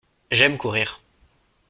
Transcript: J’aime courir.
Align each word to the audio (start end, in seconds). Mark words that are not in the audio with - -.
J’aime 0.31 0.57
courir. 0.57 0.99